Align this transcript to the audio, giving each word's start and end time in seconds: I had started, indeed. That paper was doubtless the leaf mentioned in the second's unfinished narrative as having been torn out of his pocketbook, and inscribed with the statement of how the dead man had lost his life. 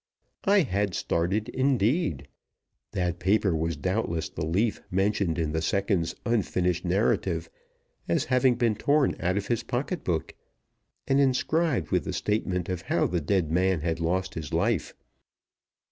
I 0.45 0.61
had 0.61 0.95
started, 0.95 1.47
indeed. 1.49 2.27
That 2.93 3.19
paper 3.19 3.55
was 3.55 3.77
doubtless 3.77 4.29
the 4.29 4.43
leaf 4.47 4.81
mentioned 4.89 5.37
in 5.37 5.51
the 5.51 5.61
second's 5.61 6.15
unfinished 6.25 6.83
narrative 6.83 7.51
as 8.07 8.25
having 8.25 8.55
been 8.55 8.73
torn 8.73 9.15
out 9.19 9.37
of 9.37 9.45
his 9.45 9.61
pocketbook, 9.61 10.33
and 11.07 11.19
inscribed 11.19 11.91
with 11.91 12.05
the 12.05 12.13
statement 12.13 12.67
of 12.67 12.81
how 12.81 13.05
the 13.05 13.21
dead 13.21 13.51
man 13.51 13.81
had 13.81 13.99
lost 13.99 14.33
his 14.33 14.51
life. 14.51 14.95